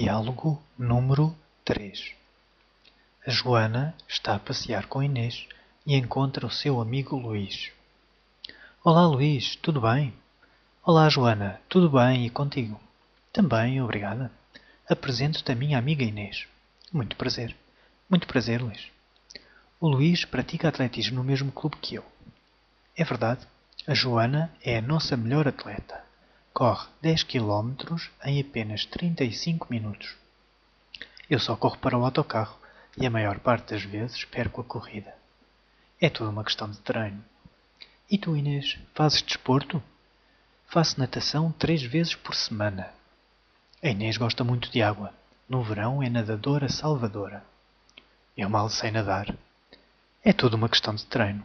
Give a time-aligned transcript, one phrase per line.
[0.00, 2.12] Diálogo número 3
[3.26, 5.48] A Joana está a passear com Inês
[5.84, 7.72] e encontra o seu amigo Luís.
[8.84, 10.14] Olá, Luís, tudo bem?
[10.84, 12.80] Olá, Joana, tudo bem e contigo?
[13.32, 14.30] Também, obrigada.
[14.88, 16.46] Apresento-te a minha amiga Inês.
[16.92, 17.56] Muito prazer.
[18.08, 18.86] Muito prazer, Luís.
[19.80, 22.04] O Luís pratica atletismo no mesmo clube que eu.
[22.96, 23.44] É verdade,
[23.84, 26.06] a Joana é a nossa melhor atleta.
[26.58, 30.16] Corre 10 km em apenas 35 minutos.
[31.30, 32.58] Eu só corro para o autocarro
[32.96, 35.14] e a maior parte das vezes perco a corrida.
[36.00, 37.24] É tudo uma questão de treino.
[38.10, 39.80] E tu, Inês, fazes desporto?
[40.66, 42.92] Faço natação três vezes por semana.
[43.80, 45.14] A Inês gosta muito de água.
[45.48, 47.44] No verão é nadadora salvadora.
[48.36, 49.32] Eu mal sei nadar.
[50.24, 51.44] É tudo uma questão de treino.